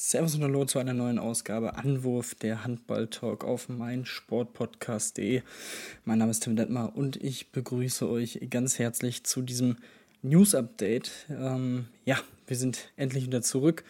[0.00, 5.42] Servus und Hallo zu einer neuen Ausgabe Anwurf der Handball-Talk auf meinsportpodcast.de.
[6.04, 9.76] Mein Name ist Tim Detmar und ich begrüße euch ganz herzlich zu diesem
[10.22, 11.10] News-Update.
[11.28, 12.16] Ähm, ja,
[12.46, 13.82] wir sind endlich wieder zurück.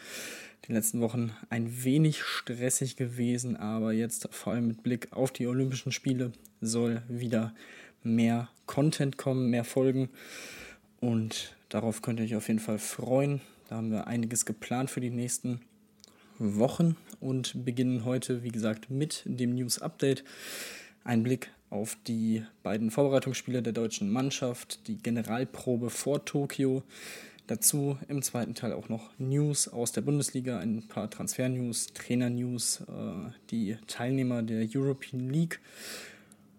[0.66, 5.46] Die letzten Wochen ein wenig stressig gewesen, aber jetzt vor allem mit Blick auf die
[5.46, 7.54] Olympischen Spiele soll wieder
[8.02, 10.08] mehr Content kommen, mehr Folgen
[11.00, 13.42] und darauf könnt ihr euch auf jeden Fall freuen.
[13.68, 15.60] Da haben wir einiges geplant für die nächsten
[16.38, 20.24] Wochen und beginnen heute, wie gesagt, mit dem News Update.
[21.04, 26.82] Ein Blick auf die beiden Vorbereitungsspiele der deutschen Mannschaft, die Generalprobe vor Tokio.
[27.46, 33.30] Dazu im zweiten Teil auch noch News aus der Bundesliga, ein paar Transfer-News, Trainer-News, äh,
[33.50, 35.60] die Teilnehmer der European League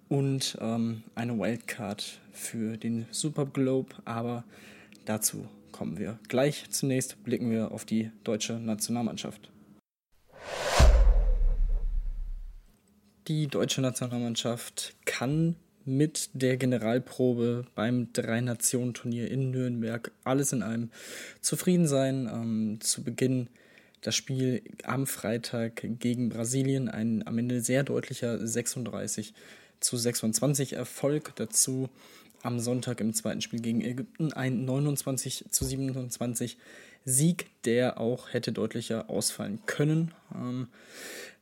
[0.08, 3.96] und ähm, eine Wildcard für den Super Globe.
[4.06, 4.44] Aber
[5.06, 6.66] dazu kommen wir gleich.
[6.72, 9.52] Zunächst blicken wir auf die deutsche Nationalmannschaft.
[13.30, 20.90] Die deutsche Nationalmannschaft kann mit der Generalprobe beim Drei-Nationen-Turnier in Nürnberg alles in allem
[21.40, 22.28] zufrieden sein.
[22.28, 23.48] Ähm, zu Beginn
[24.02, 29.36] das Spiel am Freitag gegen Brasilien, ein am Ende sehr deutlicher 36
[29.80, 31.34] zu 26 Erfolg.
[31.36, 31.88] Dazu
[32.42, 36.58] am Sonntag im zweiten Spiel gegen Ägypten ein 29 zu 27
[37.06, 40.16] Sieg, der auch hätte deutlicher ausfallen können.
[40.34, 40.68] Ähm,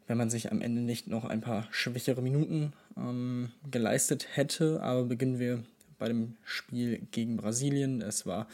[0.08, 4.82] wenn man sich am Ende nicht noch ein paar schwächere Minuten ähm, geleistet hätte.
[4.82, 5.64] Aber beginnen wir
[6.00, 8.02] bei dem Spiel gegen Brasilien.
[8.02, 8.48] Es war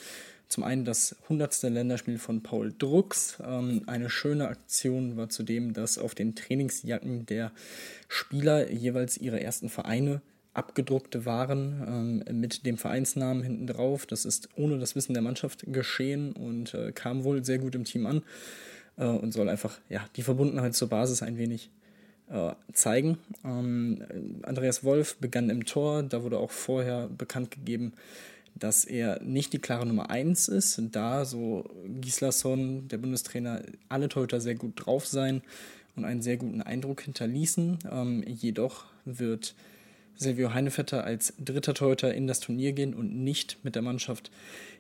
[0.48, 1.64] zum einen das 100.
[1.64, 3.38] Länderspiel von Paul Drucks.
[3.46, 7.52] Ähm, eine schöne Aktion war zudem, dass auf den Trainingsjacken der
[8.08, 10.22] Spieler jeweils ihre ersten Vereine
[10.54, 14.06] abgedruckte waren ähm, mit dem Vereinsnamen hinten drauf.
[14.06, 17.86] Das ist ohne das Wissen der Mannschaft geschehen und äh, kam wohl sehr gut im
[17.86, 18.22] Team an
[18.98, 21.70] äh, und soll einfach ja, die Verbundenheit zur Basis ein wenig
[22.30, 23.18] äh, zeigen.
[23.44, 24.04] Ähm,
[24.44, 27.94] Andreas Wolf begann im Tor, da wurde auch vorher bekannt gegeben,
[28.56, 31.66] dass er nicht die klare Nummer 1 ist, da so
[32.02, 35.42] Gislason, der Bundestrainer, alle Torhüter sehr gut drauf sein
[35.96, 37.80] und einen sehr guten Eindruck hinterließen.
[37.92, 39.56] Ähm, jedoch wird
[40.16, 44.32] Silvio Heinevetter als dritter Torhüter in das Turnier gehen und nicht mit der Mannschaft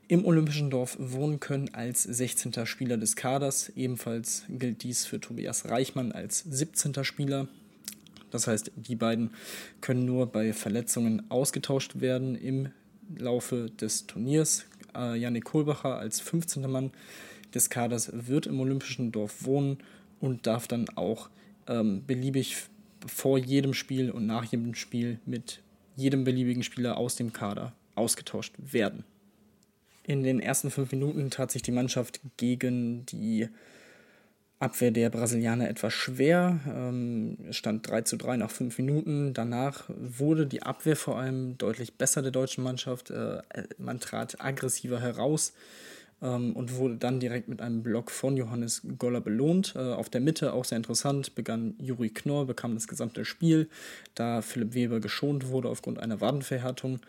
[0.08, 2.66] im Olympischen Dorf wohnen können als 16.
[2.66, 3.72] Spieler des Kaders.
[3.76, 7.04] Ebenfalls gilt dies für Tobias Reichmann als 17.
[7.04, 7.48] Spieler.
[8.32, 9.32] Das heißt, die beiden
[9.80, 12.70] können nur bei Verletzungen ausgetauscht werden im
[13.18, 14.66] Laufe des Turniers.
[14.96, 16.70] Äh, Janik Kohlbacher als 15.
[16.70, 16.92] Mann
[17.54, 19.78] des Kaders wird im Olympischen Dorf wohnen
[20.20, 21.30] und darf dann auch
[21.68, 22.58] ähm, beliebig
[23.06, 25.62] vor jedem Spiel und nach jedem Spiel mit
[25.96, 29.04] jedem beliebigen Spieler aus dem Kader ausgetauscht werden.
[30.06, 33.48] In den ersten fünf Minuten tat sich die Mannschaft gegen die
[34.60, 36.60] Abwehr der Brasilianer etwas schwer.
[36.68, 39.34] Ähm, stand 3 zu 3 nach fünf Minuten.
[39.34, 43.12] Danach wurde die Abwehr vor allem deutlich besser der deutschen Mannschaft.
[43.12, 43.42] Äh,
[43.78, 45.54] man trat aggressiver heraus
[46.22, 49.74] ähm, und wurde dann direkt mit einem Block von Johannes Goller belohnt.
[49.76, 53.70] Äh, auf der Mitte, auch sehr interessant, begann Juri Knorr, bekam das gesamte Spiel,
[54.16, 57.00] da Philipp Weber geschont wurde aufgrund einer Wadenverhärtung.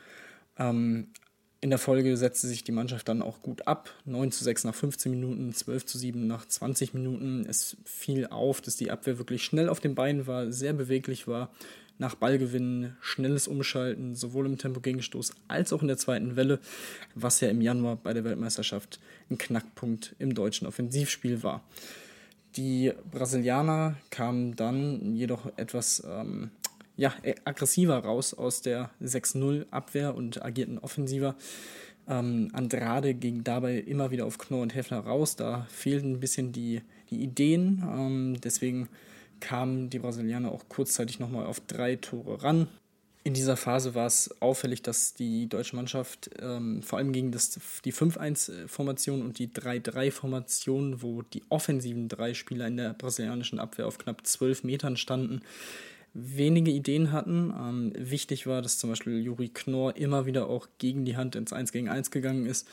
[1.65, 3.89] In der Folge setzte sich die Mannschaft dann auch gut ab.
[4.05, 7.47] 9 zu 6 nach 15 Minuten, 12 zu 7 nach 20 Minuten.
[7.49, 11.51] Es fiel auf, dass die Abwehr wirklich schnell auf den Beinen war, sehr beweglich war.
[11.97, 16.61] Nach Ballgewinnen, schnelles Umschalten, sowohl im Tempo-Gegenstoß als auch in der zweiten Welle,
[17.15, 19.01] was ja im Januar bei der Weltmeisterschaft
[19.31, 21.65] ein Knackpunkt im deutschen Offensivspiel war.
[22.57, 26.51] Die Brasilianer kamen dann jedoch etwas ähm,
[26.97, 31.37] ja, äh, aggressiver raus aus der 6-0-Abwehr und agierten offensiver.
[32.07, 35.37] Ähm, Andrade ging dabei immer wieder auf Knorr und Heffner raus.
[35.37, 37.83] Da fehlten ein bisschen die, die Ideen.
[37.85, 38.89] Ähm, deswegen
[39.41, 42.69] kamen die Brasilianer auch kurzzeitig nochmal auf drei Tore ran.
[43.27, 47.59] In dieser Phase war es auffällig, dass die deutsche Mannschaft ähm, vor allem gegen das,
[47.83, 53.97] die 5-1-Formation und die 3-3-Formation, wo die offensiven drei Spieler in der brasilianischen Abwehr auf
[53.97, 55.41] knapp 12 Metern standen,
[56.15, 57.53] wenige Ideen hatten.
[57.59, 61.53] Ähm, wichtig war, dass zum Beispiel Juri Knorr immer wieder auch gegen die Hand ins
[61.53, 62.67] 1 gegen 1 gegangen ist.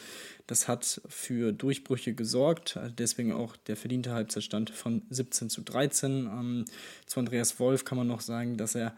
[0.47, 6.27] Das hat für Durchbrüche gesorgt, deswegen auch der verdiente Halbzeitstand von 17 zu 13.
[6.27, 6.65] Ähm,
[7.05, 8.95] zu Andreas Wolf kann man noch sagen, dass er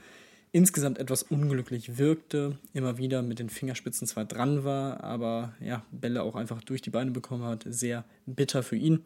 [0.54, 6.22] insgesamt etwas unglücklich wirkte, immer wieder mit den Fingerspitzen zwar dran war, aber ja, Bälle
[6.22, 9.04] auch einfach durch die Beine bekommen hat, sehr bitter für ihn.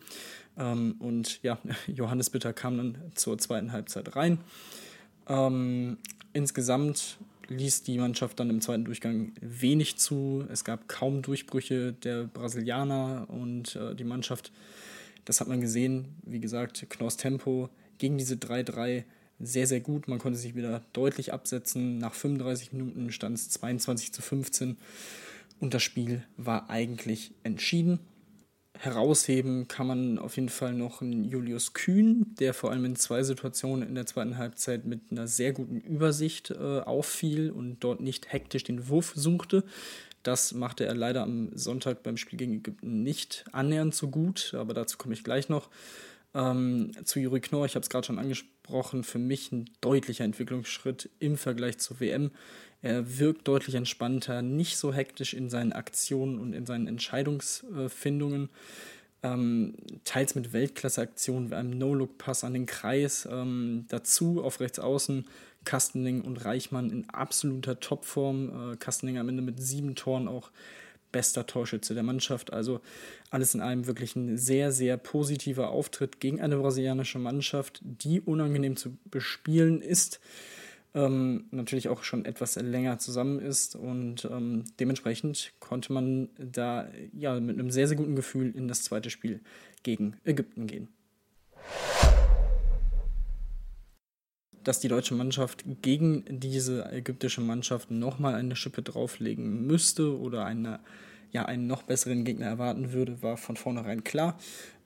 [0.58, 1.58] Ähm, und ja,
[1.88, 4.40] Johannes Bitter kam dann zur zweiten Halbzeit rein.
[5.28, 5.98] Ähm,
[6.34, 7.18] insgesamt
[7.50, 10.46] ließ die Mannschaft dann im zweiten Durchgang wenig zu.
[10.52, 14.52] Es gab kaum Durchbrüche der Brasilianer und äh, die Mannschaft,
[15.26, 19.04] das hat man gesehen, wie gesagt, Knorrs Tempo gegen diese 3-3
[19.40, 20.08] sehr, sehr gut.
[20.08, 22.00] Man konnte sich wieder deutlich absetzen.
[22.00, 24.78] Nach 35 Minuten stand es 22 zu 15
[25.60, 28.00] und das Spiel war eigentlich entschieden
[28.80, 33.24] herausheben kann man auf jeden Fall noch einen Julius Kühn, der vor allem in zwei
[33.24, 38.32] Situationen in der zweiten Halbzeit mit einer sehr guten Übersicht äh, auffiel und dort nicht
[38.32, 39.64] hektisch den Wurf suchte.
[40.24, 44.74] Das machte er leider am Sonntag beim Spiel gegen Ägypten nicht annähernd so gut, aber
[44.74, 45.70] dazu komme ich gleich noch.
[46.38, 51.10] Ähm, zu Juri Knorr, ich habe es gerade schon angesprochen, für mich ein deutlicher Entwicklungsschritt
[51.18, 52.30] im Vergleich zur WM.
[52.84, 58.50] Er wirkt deutlich entspannter, nicht so hektisch in seinen Aktionen und in seinen Entscheidungsfindungen.
[59.24, 59.74] Ähm,
[60.04, 63.28] teils mit Weltklasse-Aktionen wie einem No-Look-Pass an den Kreis.
[63.30, 65.26] Ähm, dazu auf rechts außen
[65.66, 68.74] Kastening und Reichmann in absoluter Topform.
[68.74, 70.52] Äh, Kastening am Ende mit sieben Toren auch
[71.12, 72.54] bester Torschütze der Mannschaft.
[72.54, 72.82] Also
[73.30, 78.76] alles in allem wirklich ein sehr, sehr positiver Auftritt gegen eine brasilianische Mannschaft, die unangenehm
[78.76, 80.20] zu bespielen ist
[80.98, 87.40] ähm, natürlich auch schon etwas länger zusammen ist und ähm, dementsprechend konnte man da ja
[87.40, 89.42] mit einem sehr, sehr guten Gefühl in das zweite Spiel
[89.84, 90.88] gegen Ägypten gehen.
[94.68, 100.82] Dass die deutsche Mannschaft gegen diese ägyptische Mannschaft nochmal eine Schippe drauflegen müsste oder eine,
[101.32, 104.38] ja, einen noch besseren Gegner erwarten würde, war von vornherein klar.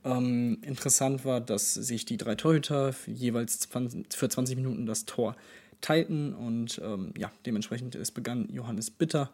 [0.06, 3.68] Ähm, interessant war, dass sich die drei Torhüter jeweils
[4.14, 5.36] für 20 Minuten das Tor
[5.82, 9.32] teilten und ähm, ja, dementsprechend es begann Johannes Bitter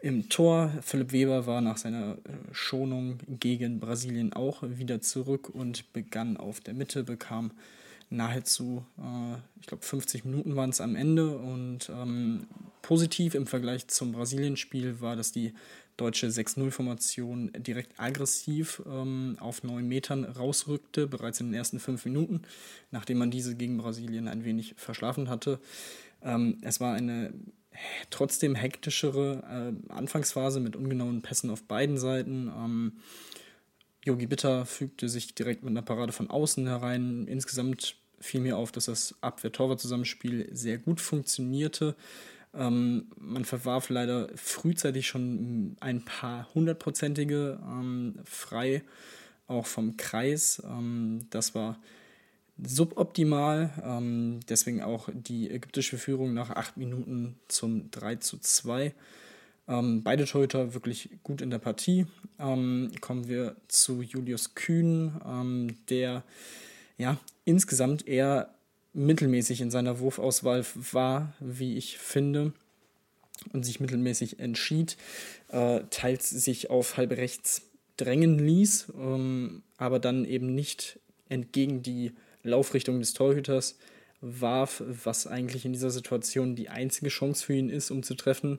[0.00, 0.70] im Tor.
[0.80, 2.16] Philipp Weber war nach seiner äh,
[2.50, 7.50] Schonung gegen Brasilien auch wieder zurück und begann auf der Mitte, bekam
[8.10, 12.46] nahezu, äh, ich glaube 50 Minuten waren es am Ende und ähm,
[12.82, 15.54] positiv im Vergleich zum Brasilien-Spiel war, dass die
[15.96, 22.42] deutsche 6-0-Formation direkt aggressiv ähm, auf 9 Metern rausrückte, bereits in den ersten 5 Minuten,
[22.90, 25.58] nachdem man diese gegen Brasilien ein wenig verschlafen hatte.
[26.22, 27.32] Ähm, es war eine
[28.10, 32.48] trotzdem hektischere äh, Anfangsphase mit ungenauen Pässen auf beiden Seiten.
[32.48, 32.92] Ähm,
[34.06, 37.26] Yogi Bitter fügte sich direkt mit einer Parade von außen herein.
[37.26, 41.96] Insgesamt fiel mir auf, dass das Abwehr-Torwart-Zusammenspiel sehr gut funktionierte.
[42.54, 48.82] Ähm, man verwarf leider frühzeitig schon ein paar hundertprozentige ähm, frei,
[49.48, 50.62] auch vom Kreis.
[50.64, 51.78] Ähm, das war
[52.62, 53.70] suboptimal.
[53.84, 58.94] Ähm, deswegen auch die ägyptische Führung nach acht Minuten zum 3 zu 2.
[59.68, 62.06] Ähm, beide Torhüter wirklich gut in der Partie.
[62.38, 66.22] Ähm, kommen wir zu Julius Kühn, der
[66.98, 68.54] ja insgesamt eher
[68.96, 72.52] mittelmäßig in seiner Wurfauswahl war, wie ich finde,
[73.52, 74.96] und sich mittelmäßig entschied,
[75.48, 77.62] äh, teils sich auf halb rechts
[77.98, 80.98] drängen ließ, ähm, aber dann eben nicht
[81.28, 82.12] entgegen die
[82.42, 83.78] Laufrichtung des Torhüters
[84.20, 88.58] warf, was eigentlich in dieser Situation die einzige Chance für ihn ist, um zu treffen,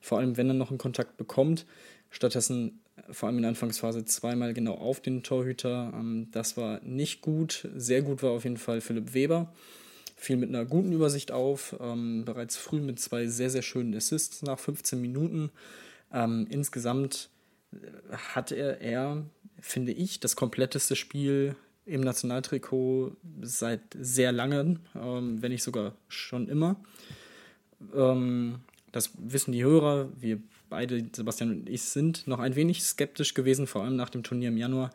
[0.00, 1.66] vor allem wenn er noch einen Kontakt bekommt.
[2.10, 2.80] Stattdessen
[3.10, 5.92] vor allem in der Anfangsphase zweimal genau auf den Torhüter.
[5.94, 7.68] Ähm, das war nicht gut.
[7.74, 9.52] Sehr gut war auf jeden Fall Philipp Weber.
[10.16, 14.42] Fiel mit einer guten Übersicht auf, ähm, bereits früh mit zwei sehr, sehr schönen Assists
[14.42, 15.50] nach 15 Minuten.
[16.12, 17.30] Ähm, insgesamt
[17.72, 19.24] äh, hat er, er,
[19.60, 26.76] finde ich, das kompletteste Spiel im Nationaltrikot seit sehr langem, wenn nicht sogar schon immer.
[27.94, 28.60] Ähm,
[28.92, 30.08] das wissen die Hörer.
[30.18, 34.22] Wir beide, Sebastian und ich, sind noch ein wenig skeptisch gewesen, vor allem nach dem
[34.22, 34.90] Turnier im Januar,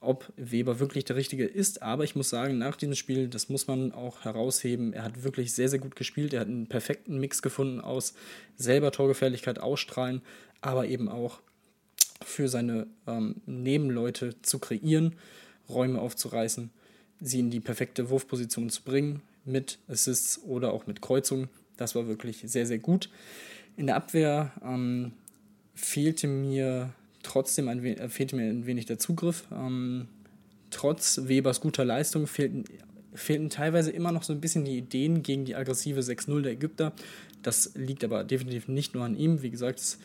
[0.00, 1.82] ob Weber wirklich der Richtige ist.
[1.82, 5.52] Aber ich muss sagen, nach diesem Spiel, das muss man auch herausheben, er hat wirklich
[5.52, 6.32] sehr, sehr gut gespielt.
[6.32, 8.14] Er hat einen perfekten Mix gefunden aus
[8.56, 10.22] selber Torgefährlichkeit ausstrahlen,
[10.60, 11.40] aber eben auch
[12.24, 15.16] für seine ähm, Nebenleute zu kreieren,
[15.68, 16.70] Räume aufzureißen,
[17.20, 21.48] sie in die perfekte Wurfposition zu bringen, mit Assists oder auch mit Kreuzungen.
[21.76, 23.10] Das war wirklich sehr, sehr gut.
[23.76, 25.12] In der Abwehr ähm,
[25.74, 26.90] fehlte mir
[27.22, 29.44] trotzdem ein, äh, fehlte mir ein wenig der Zugriff.
[29.52, 30.08] Ähm,
[30.70, 32.64] trotz Webers guter Leistung fehlten
[33.16, 36.92] fehlten teilweise immer noch so ein bisschen die Ideen gegen die aggressive 6-0 der Ägypter.
[37.42, 39.42] Das liegt aber definitiv nicht nur an ihm.
[39.42, 39.98] Wie gesagt, es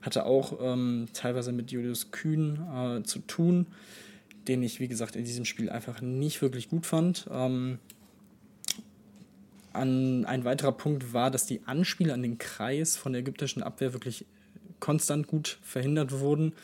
[0.00, 3.66] hatte auch ähm, teilweise mit Julius Kühn äh, zu tun,
[4.48, 7.28] den ich, wie gesagt, in diesem Spiel einfach nicht wirklich gut fand.
[7.30, 7.78] Ähm,
[9.74, 13.92] an, ein weiterer Punkt war, dass die Anspiele an den Kreis von der ägyptischen Abwehr
[13.92, 14.26] wirklich
[14.80, 16.54] konstant gut verhindert wurden.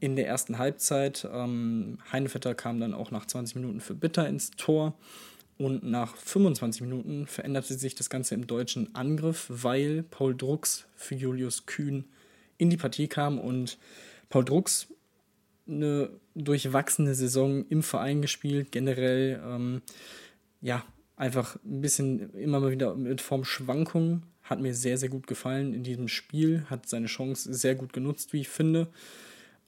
[0.00, 4.50] In der ersten Halbzeit, ähm, Heinevetter kam dann auch nach 20 Minuten für Bitter ins
[4.52, 4.94] Tor.
[5.56, 11.14] Und nach 25 Minuten veränderte sich das Ganze im deutschen Angriff, weil Paul Drucks für
[11.14, 12.04] Julius Kühn
[12.58, 13.78] in die Partie kam und
[14.28, 14.88] Paul Drucks
[15.66, 19.82] eine durchwachsene Saison im Verein gespielt, generell ähm,
[20.60, 20.84] ja
[21.16, 24.24] einfach ein bisschen immer mal wieder mit Formschwankungen.
[24.42, 28.32] Hat mir sehr, sehr gut gefallen in diesem Spiel, hat seine Chance sehr gut genutzt,
[28.32, 28.88] wie ich finde.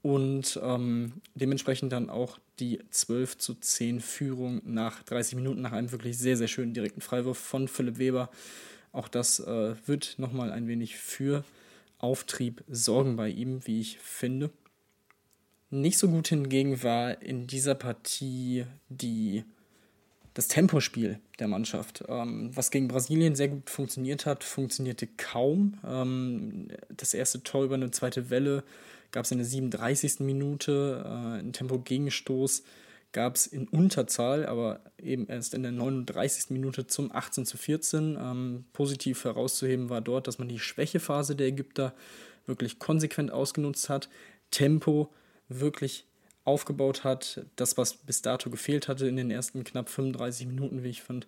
[0.02, 5.90] Und ähm, dementsprechend dann auch die 12 zu 10 Führung nach 30 Minuten, nach einem
[5.92, 8.30] wirklich sehr, sehr schönen direkten Freiwurf von Philipp Weber.
[8.92, 11.44] Auch das äh, wird nochmal ein wenig für
[11.98, 14.50] Auftrieb sorgen bei ihm, wie ich finde.
[15.70, 19.44] Nicht so gut hingegen war in dieser Partie die
[20.36, 22.04] das Tempospiel der Mannschaft.
[22.08, 25.78] Ähm, was gegen Brasilien sehr gut funktioniert hat, funktionierte kaum.
[25.82, 28.62] Ähm, das erste Tor über eine zweite Welle
[29.12, 30.20] gab es in der 37.
[30.20, 32.64] Minute, äh, ein Tempo-Gegenstoß
[33.12, 36.50] gab es in Unterzahl, aber eben erst in der 39.
[36.50, 38.18] Minute zum 18 zu 14.
[38.20, 41.94] Ähm, positiv herauszuheben war dort, dass man die Schwächephase der Ägypter
[42.44, 44.10] wirklich konsequent ausgenutzt hat.
[44.50, 45.14] Tempo
[45.48, 46.04] wirklich
[46.46, 50.90] aufgebaut hat, das, was bis dato gefehlt hatte in den ersten knapp 35 Minuten, wie
[50.90, 51.26] ich fand.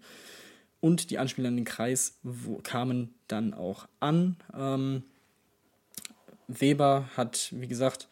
[0.80, 4.36] Und die Anspiele an den Kreis wo, kamen dann auch an.
[4.56, 5.02] Ähm,
[6.46, 8.08] Weber hat, wie gesagt,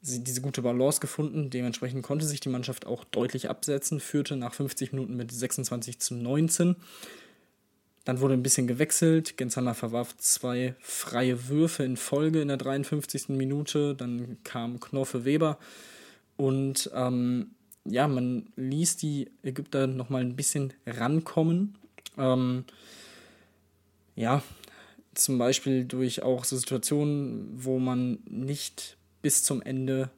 [0.00, 1.50] diese gute Balance gefunden.
[1.50, 6.14] Dementsprechend konnte sich die Mannschaft auch deutlich absetzen, führte nach 50 Minuten mit 26 zu
[6.14, 6.76] 19.
[8.04, 9.36] Dann wurde ein bisschen gewechselt.
[9.36, 13.30] Genshammer verwarf zwei freie Würfe in Folge in der 53.
[13.30, 13.94] Minute.
[13.96, 15.58] Dann kam Knorfe Weber
[16.36, 17.50] und ähm,
[17.84, 21.76] ja, man ließ die Ägypter nochmal ein bisschen rankommen.
[22.18, 22.64] Ähm,
[24.16, 24.42] ja,
[25.14, 30.10] zum Beispiel durch auch so Situationen, wo man nicht bis zum Ende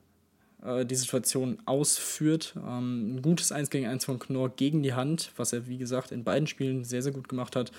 [0.62, 2.54] äh, die Situation ausführt.
[2.56, 6.12] Ähm, ein gutes 1 gegen 1 von Knorr gegen die Hand, was er, wie gesagt,
[6.12, 7.72] in beiden Spielen sehr, sehr gut gemacht hat.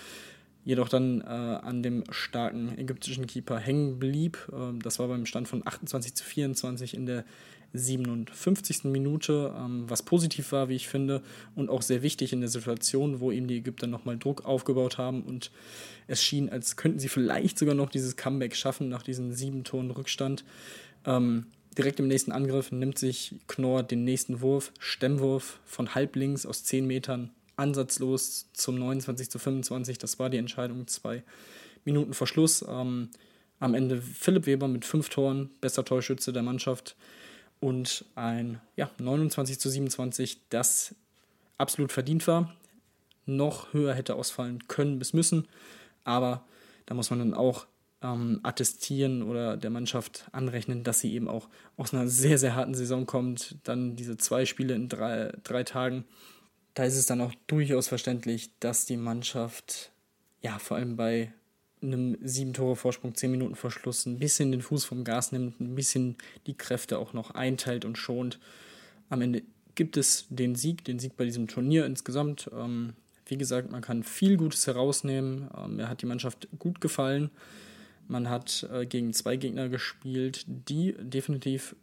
[0.65, 4.37] Jedoch dann äh, an dem starken ägyptischen Keeper hängen blieb.
[4.51, 7.25] Äh, das war beim Stand von 28 zu 24 in der
[7.73, 8.85] 57.
[8.85, 11.21] Minute, ähm, was positiv war, wie ich finde,
[11.55, 15.23] und auch sehr wichtig in der Situation, wo eben die Ägypter nochmal Druck aufgebaut haben
[15.23, 15.51] und
[16.07, 19.91] es schien, als könnten sie vielleicht sogar noch dieses Comeback schaffen nach diesem sieben Toren
[19.91, 20.43] Rückstand.
[21.05, 21.45] Ähm,
[21.77, 26.85] direkt im nächsten Angriff nimmt sich Knorr den nächsten Wurf, Stemmwurf von halblinks aus 10
[26.87, 29.97] Metern, ansatzlos zum 29 zu 25.
[29.97, 31.23] Das war die Entscheidung, zwei
[31.85, 32.65] Minuten vor Schluss.
[32.67, 33.09] Ähm,
[33.59, 36.95] am Ende Philipp Weber mit fünf Toren, bester Torschütze der Mannschaft
[37.59, 40.95] und ein ja, 29 zu 27, das
[41.57, 42.53] absolut verdient war.
[43.25, 45.47] Noch höher hätte ausfallen können bis müssen,
[46.03, 46.43] aber
[46.85, 47.67] da muss man dann auch
[48.01, 52.73] ähm, attestieren oder der Mannschaft anrechnen, dass sie eben auch aus einer sehr, sehr harten
[52.73, 53.57] Saison kommt.
[53.63, 56.05] Dann diese zwei Spiele in drei, drei Tagen.
[56.73, 59.91] Da ist es dann auch durchaus verständlich, dass die Mannschaft
[60.41, 61.33] ja vor allem bei
[61.81, 65.75] einem sieben Tore Vorsprung, zehn Minuten Verschluss ein bisschen den Fuß vom Gas nimmt, ein
[65.75, 66.17] bisschen
[66.47, 68.39] die Kräfte auch noch einteilt und schont.
[69.09, 69.43] Am Ende
[69.75, 72.49] gibt es den Sieg, den Sieg bei diesem Turnier insgesamt.
[72.53, 72.93] Ähm,
[73.25, 75.49] wie gesagt, man kann viel Gutes herausnehmen.
[75.57, 77.29] Ähm, mir hat die Mannschaft gut gefallen.
[78.07, 81.75] Man hat äh, gegen zwei Gegner gespielt, die definitiv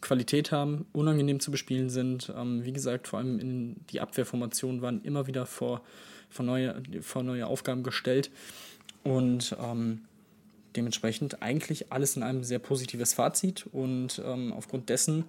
[0.00, 2.32] Qualität haben, unangenehm zu bespielen sind.
[2.36, 5.82] Ähm, wie gesagt, vor allem in die Abwehrformationen waren immer wieder vor,
[6.28, 8.30] vor, neue, vor neue Aufgaben gestellt.
[9.02, 10.02] Und ähm,
[10.76, 13.66] dementsprechend eigentlich alles in einem sehr positives Fazit.
[13.72, 15.24] Und ähm, aufgrund dessen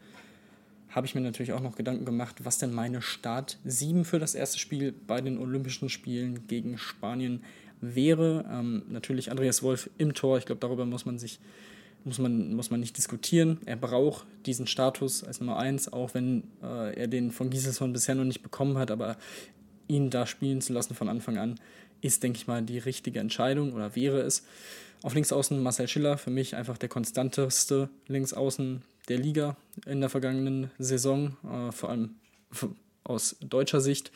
[0.90, 4.36] habe ich mir natürlich auch noch Gedanken gemacht, was denn meine Start 7 für das
[4.36, 7.44] erste Spiel bei den Olympischen Spielen gegen Spanien
[7.80, 8.46] wäre.
[8.52, 10.38] Ähm, natürlich Andreas Wolf im Tor.
[10.38, 11.40] Ich glaube, darüber muss man sich
[12.04, 13.60] muss man, muss man nicht diskutieren.
[13.66, 18.16] Er braucht diesen Status als Nummer 1, auch wenn äh, er den von Gieselsson bisher
[18.16, 19.18] noch nicht bekommen hat, aber
[19.88, 21.60] ihn da spielen zu lassen von Anfang an,
[22.02, 24.44] ist, denke ich mal, die richtige Entscheidung oder wäre es.
[25.04, 30.70] Auf Linksaußen Marcel Schiller, für mich einfach der konstanteste Linksaußen der Liga in der vergangenen
[30.78, 32.16] Saison, äh, vor allem
[33.04, 34.12] aus deutscher Sicht.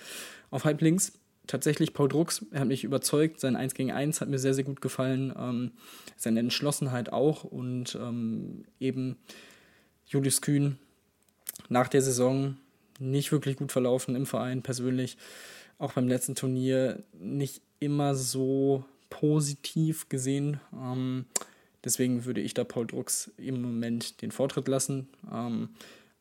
[0.51, 1.13] Auf Halblinks
[1.47, 4.63] tatsächlich Paul Drucks, er hat mich überzeugt, sein 1 gegen 1 hat mir sehr, sehr
[4.63, 5.71] gut gefallen, ähm,
[6.17, 9.17] seine Entschlossenheit auch und ähm, eben
[10.07, 10.77] Julius Kühn
[11.69, 12.57] nach der Saison
[12.99, 15.17] nicht wirklich gut verlaufen im Verein persönlich.
[15.77, 20.59] Auch beim letzten Turnier nicht immer so positiv gesehen.
[20.73, 21.25] Ähm,
[21.83, 25.09] deswegen würde ich da Paul Drucks im Moment den Vortritt lassen.
[25.31, 25.69] Ähm,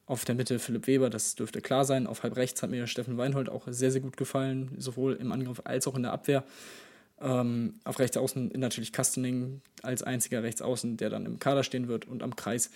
[0.06, 2.06] auf der Mitte Philipp Weber, das dürfte klar sein.
[2.06, 5.62] Auf halb rechts hat mir Steffen Weinhold auch sehr, sehr gut gefallen, sowohl im Angriff
[5.64, 6.44] als auch in der Abwehr.
[7.20, 12.06] Ähm, auf rechts außen natürlich Kastening als einziger Rechtsaußen, der dann im Kader stehen wird
[12.06, 12.70] und am Kreis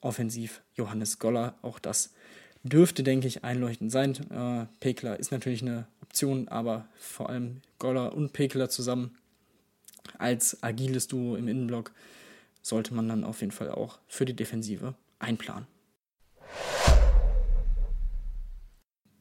[0.00, 1.54] offensiv Johannes Goller.
[1.62, 2.12] Auch das
[2.68, 4.14] dürfte, denke ich, einleuchtend sein.
[4.30, 9.16] Äh, Pekler ist natürlich eine Option, aber vor allem Goller und Pekler zusammen
[10.18, 11.92] als agiles Duo im Innenblock
[12.62, 15.66] sollte man dann auf jeden Fall auch für die Defensive einplanen.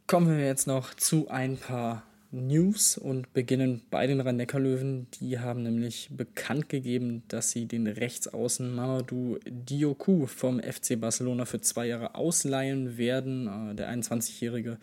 [0.07, 2.03] Kommen wir jetzt noch zu ein paar
[2.35, 5.07] News und beginnen bei den Rhein-Neckar-Löwen.
[5.19, 11.61] Die haben nämlich bekannt gegeben, dass sie den Rechtsaußen Mamadou Dioku vom FC Barcelona für
[11.61, 13.71] zwei Jahre ausleihen werden.
[13.71, 14.77] Äh, der 21-Jährige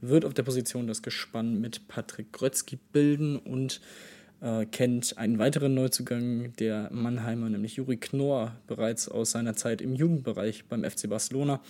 [0.00, 3.80] wird auf der Position das Gespann mit Patrick Grötzky bilden und
[4.40, 9.94] äh, kennt einen weiteren Neuzugang der Mannheimer, nämlich Juri Knorr, bereits aus seiner Zeit im
[9.94, 11.60] Jugendbereich beim FC Barcelona.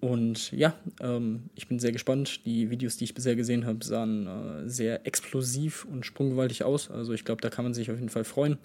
[0.00, 2.46] Und ja, ähm, ich bin sehr gespannt.
[2.46, 6.90] Die Videos, die ich bisher gesehen habe, sahen äh, sehr explosiv und sprunggewaltig aus.
[6.90, 8.58] Also ich glaube, da kann man sich auf jeden Fall freuen.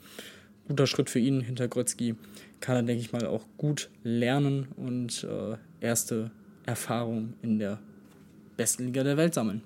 [0.67, 2.15] Guter Schritt für ihn hinter Grotzky.
[2.61, 6.31] Kann er, denke ich mal, auch gut lernen und äh, erste
[6.65, 7.79] Erfahrung in der
[8.55, 9.61] besten Liga der Welt sammeln.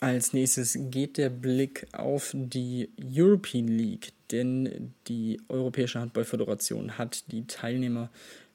[0.00, 7.46] Als nächstes geht der Blick auf die European League, denn die Europäische Handballföderation hat die
[7.46, 8.10] Teilnehmer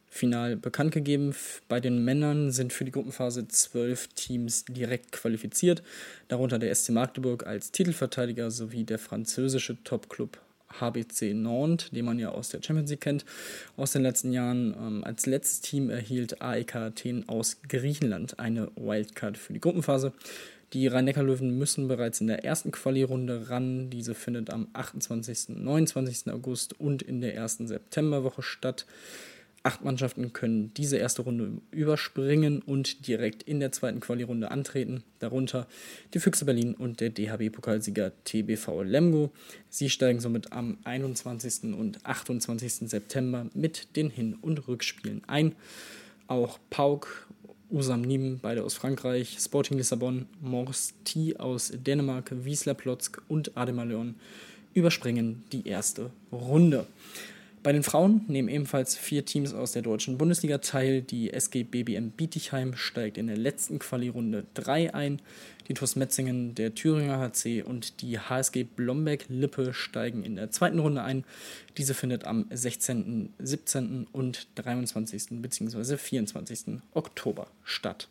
[0.09, 1.35] final bekannt gegeben.
[1.67, 5.83] Bei den Männern sind für die Gruppenphase zwölf Teams direkt qualifiziert,
[6.27, 10.39] darunter der SC Magdeburg als Titelverteidiger sowie der französische Topclub
[10.79, 13.25] HBC Nantes, den man ja aus der Champions League kennt,
[13.77, 14.75] aus den letzten Jahren.
[14.77, 20.13] Ähm, als letztes Team erhielt AEK Athen aus Griechenland eine Wildcard für die Gruppenphase.
[20.73, 23.89] Die Rhein-Neckar-Löwen müssen bereits in der ersten Quali-Runde ran.
[23.89, 25.49] Diese findet am 28.
[25.49, 26.29] und 29.
[26.33, 28.85] August und in der ersten Septemberwoche statt.
[29.67, 35.67] Acht Mannschaften können diese erste Runde überspringen und direkt in der zweiten Quali-Runde antreten, darunter
[36.13, 39.29] die Füchse Berlin und der DHB-Pokalsieger TBV Lemgo.
[39.70, 41.74] Sie steigen somit am 21.
[41.77, 42.89] und 28.
[42.89, 45.53] September mit den Hin- und Rückspielen ein.
[46.27, 47.27] Auch Pauk,
[47.70, 53.87] Usam Nîmes, beide aus Frankreich, Sporting Lissabon, Mors T aus Dänemark, Wiesler Plotzk und Ademar
[53.87, 54.15] Leon
[54.74, 56.87] überspringen die erste Runde.
[57.68, 61.01] Bei den Frauen nehmen ebenfalls vier Teams aus der deutschen Bundesliga teil.
[61.01, 65.22] Die SG BBM Bietigheim steigt in der letzten Quali-Runde 3 ein.
[65.68, 71.03] Die TuS Metzingen, der Thüringer HC und die HSG Blomberg-Lippe steigen in der zweiten Runde
[71.03, 71.25] ein.
[71.77, 74.08] Diese findet am 16., 17.
[74.14, 75.42] und 23.
[75.42, 75.98] bzw.
[75.98, 76.80] 24.
[76.94, 78.08] Oktober statt.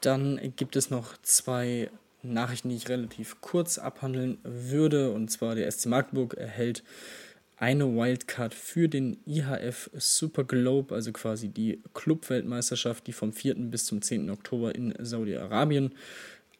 [0.00, 1.90] Dann gibt es noch zwei
[2.22, 5.12] Nachrichten, die ich relativ kurz abhandeln würde.
[5.12, 6.82] Und zwar der SC Magdeburg erhält
[7.56, 13.54] eine Wildcard für den IHF Super Globe, also quasi die Clubweltmeisterschaft, die vom 4.
[13.70, 14.30] bis zum 10.
[14.30, 15.94] Oktober in Saudi-Arabien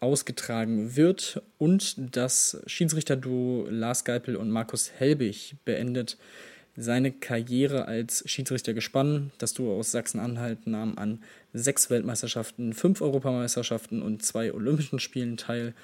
[0.01, 1.43] ausgetragen wird.
[1.59, 6.17] Und das Schiedsrichterduo Lars Geipel und Markus Helbig beendet
[6.77, 9.33] seine Karriere als Schiedsrichter gespannt.
[9.39, 15.75] Das Duo aus Sachsen-Anhalt nahm an sechs Weltmeisterschaften, fünf Europameisterschaften und zwei Olympischen Spielen teil.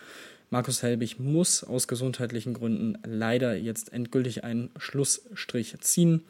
[0.51, 6.23] Markus Helbig muss aus gesundheitlichen Gründen leider jetzt endgültig einen Schlussstrich ziehen.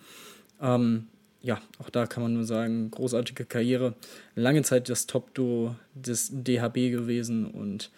[0.60, 1.06] Ähm,
[1.40, 3.94] ja, auch da kann man nur sagen, großartige Karriere.
[4.34, 7.90] Lange Zeit das Top-Duo des DHB gewesen und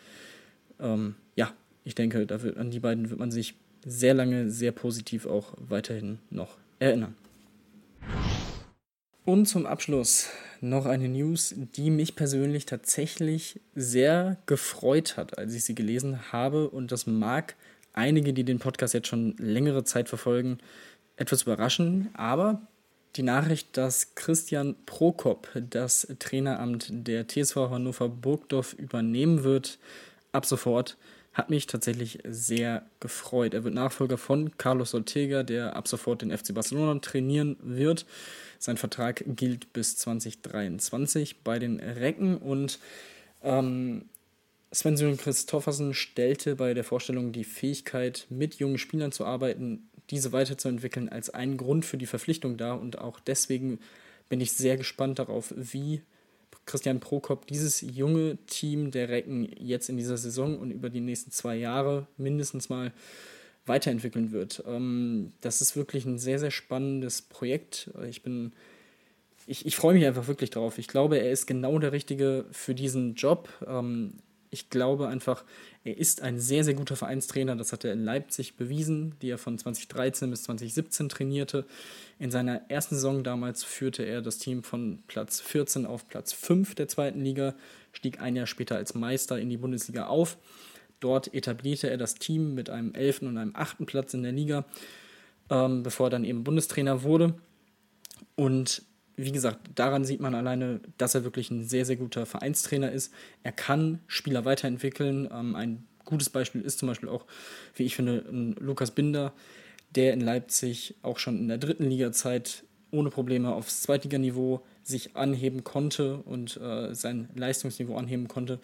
[0.78, 1.52] ähm, ja,
[1.84, 3.54] ich denke, da wird, an die beiden wird man sich
[3.84, 7.16] sehr lange, sehr positiv auch weiterhin noch erinnern.
[9.24, 10.30] Und zum Abschluss
[10.60, 16.68] noch eine News, die mich persönlich tatsächlich sehr gefreut hat, als ich sie gelesen habe.
[16.68, 17.54] Und das mag
[17.92, 20.58] einige, die den Podcast jetzt schon längere Zeit verfolgen,
[21.16, 22.10] etwas überraschen.
[22.14, 22.62] Aber
[23.14, 29.78] die Nachricht, dass Christian Prokop das Traineramt der TSV Hannover Burgdorf übernehmen wird,
[30.32, 30.96] ab sofort,
[31.32, 33.54] hat mich tatsächlich sehr gefreut.
[33.54, 38.04] Er wird Nachfolger von Carlos Ortega, der ab sofort den FC Barcelona trainieren wird.
[38.62, 42.78] Sein Vertrag gilt bis 2023 bei den Recken und
[43.42, 44.04] ähm,
[44.70, 51.08] Sven Christoffersen stellte bei der Vorstellung die Fähigkeit, mit jungen Spielern zu arbeiten, diese weiterzuentwickeln,
[51.08, 52.80] als einen Grund für die Verpflichtung dar.
[52.80, 53.80] Und auch deswegen
[54.28, 56.02] bin ich sehr gespannt darauf, wie
[56.64, 61.32] Christian Prokop dieses junge Team der Recken jetzt in dieser Saison und über die nächsten
[61.32, 62.92] zwei Jahre mindestens mal
[63.66, 64.62] weiterentwickeln wird.
[64.66, 67.90] Ähm, das ist wirklich ein sehr, sehr spannendes Projekt.
[68.08, 68.52] Ich bin
[69.46, 70.78] ich, ich freue mich einfach wirklich drauf.
[70.78, 73.48] Ich glaube, er ist genau der Richtige für diesen Job.
[73.66, 74.14] Ähm,
[74.50, 75.44] ich glaube einfach,
[75.82, 77.56] er ist ein sehr, sehr guter Vereinstrainer.
[77.56, 81.64] Das hat er in Leipzig bewiesen, die er von 2013 bis 2017 trainierte.
[82.18, 86.74] In seiner ersten Saison damals führte er das Team von Platz 14 auf Platz 5
[86.74, 87.54] der zweiten Liga,
[87.92, 90.36] stieg ein Jahr später als Meister in die Bundesliga auf.
[91.02, 93.22] Dort etablierte er das Team mit einem 11.
[93.22, 93.84] und einem 8.
[93.86, 94.64] Platz in der Liga,
[95.50, 97.34] ähm, bevor er dann eben Bundestrainer wurde.
[98.36, 98.82] Und
[99.16, 103.12] wie gesagt, daran sieht man alleine, dass er wirklich ein sehr, sehr guter Vereinstrainer ist.
[103.42, 105.28] Er kann Spieler weiterentwickeln.
[105.32, 107.26] Ähm, ein gutes Beispiel ist zum Beispiel auch,
[107.74, 108.24] wie ich finde,
[108.60, 109.32] Lukas Binder,
[109.96, 112.62] der in Leipzig auch schon in der dritten Liga-Zeit
[112.92, 118.60] ohne Probleme aufs Zweitliganiveau sich anheben konnte und äh, sein Leistungsniveau anheben konnte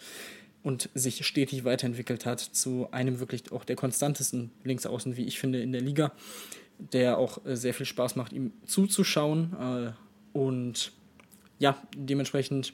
[0.63, 5.61] und sich stetig weiterentwickelt hat zu einem wirklich auch der konstantesten Linksaußen, wie ich finde,
[5.61, 6.11] in der Liga,
[6.77, 9.53] der auch äh, sehr viel Spaß macht, ihm zuzuschauen.
[10.33, 10.91] Äh, und
[11.59, 12.73] ja, dementsprechend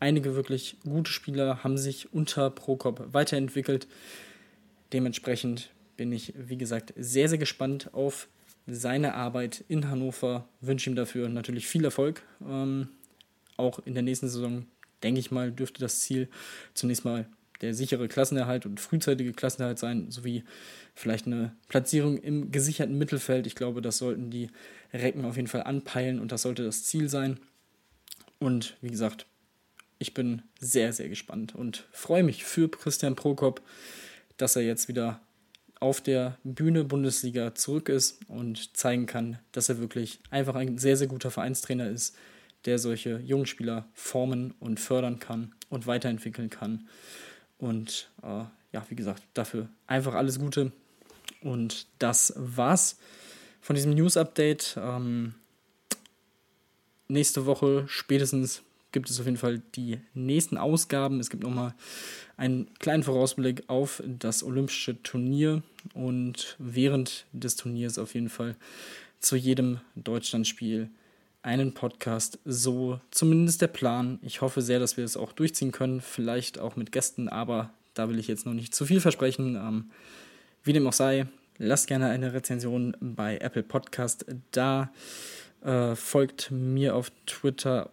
[0.00, 3.86] einige wirklich gute Spieler haben sich unter Prokop weiterentwickelt.
[4.92, 8.28] Dementsprechend bin ich, wie gesagt, sehr, sehr gespannt auf
[8.66, 10.48] seine Arbeit in Hannover.
[10.60, 12.22] Wünsche ihm dafür natürlich viel Erfolg.
[12.46, 12.88] Ähm,
[13.56, 14.66] auch in der nächsten Saison,
[15.04, 16.28] denke ich mal, dürfte das Ziel
[16.74, 17.26] zunächst mal
[17.60, 20.42] der sichere Klassenerhalt und frühzeitige Klassenerhalt sein, sowie
[20.94, 23.46] vielleicht eine Platzierung im gesicherten Mittelfeld.
[23.46, 24.50] Ich glaube, das sollten die
[24.92, 27.38] Recken auf jeden Fall anpeilen und das sollte das Ziel sein.
[28.38, 29.26] Und wie gesagt,
[29.98, 33.62] ich bin sehr, sehr gespannt und freue mich für Christian Prokop,
[34.36, 35.20] dass er jetzt wieder
[35.80, 40.96] auf der Bühne Bundesliga zurück ist und zeigen kann, dass er wirklich einfach ein sehr,
[40.96, 42.16] sehr guter Vereinstrainer ist,
[42.66, 46.88] der solche jungen Spieler formen und fördern kann und weiterentwickeln kann.
[47.58, 50.72] Und äh, ja, wie gesagt, dafür einfach alles Gute.
[51.40, 52.98] Und das war's
[53.60, 54.78] von diesem News-Update.
[54.80, 55.34] Ähm,
[57.08, 61.20] nächste Woche spätestens gibt es auf jeden Fall die nächsten Ausgaben.
[61.20, 61.74] Es gibt nochmal
[62.36, 65.62] einen kleinen Vorausblick auf das Olympische Turnier
[65.94, 68.56] und während des Turniers auf jeden Fall
[69.20, 70.90] zu jedem Deutschlandspiel
[71.44, 72.38] einen Podcast.
[72.44, 74.18] So zumindest der Plan.
[74.22, 76.00] Ich hoffe sehr, dass wir es auch durchziehen können.
[76.00, 79.56] Vielleicht auch mit Gästen, aber da will ich jetzt noch nicht zu viel versprechen.
[79.56, 79.90] Ähm,
[80.62, 81.26] wie dem auch sei,
[81.58, 84.90] lasst gerne eine Rezension bei Apple Podcast da.
[85.62, 87.90] Äh, folgt mir auf Twitter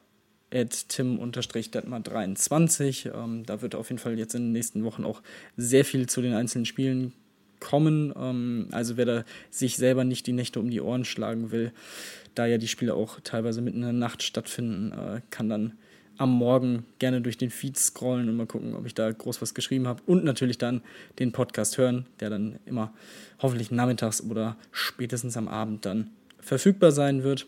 [0.53, 3.13] at tim-detmar23.
[3.13, 5.21] Ähm, da wird auf jeden Fall jetzt in den nächsten Wochen auch
[5.57, 7.11] sehr viel zu den einzelnen Spielen
[7.61, 8.13] kommen.
[8.17, 11.71] Ähm, also wer da sich selber nicht die Nächte um die Ohren schlagen will,
[12.35, 15.73] da ja die Spiele auch teilweise mitten in der Nacht stattfinden, äh, kann dann
[16.17, 19.53] am Morgen gerne durch den Feed scrollen und mal gucken, ob ich da groß was
[19.53, 20.03] geschrieben habe.
[20.05, 20.81] Und natürlich dann
[21.17, 22.93] den Podcast hören, der dann immer
[23.39, 27.47] hoffentlich nachmittags oder spätestens am Abend dann verfügbar sein wird.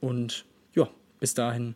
[0.00, 0.44] Und
[0.74, 1.74] ja, bis dahin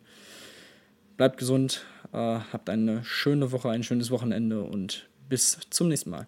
[1.17, 6.27] bleibt gesund, äh, habt eine schöne Woche, ein schönes Wochenende und bis zum nächsten Mal.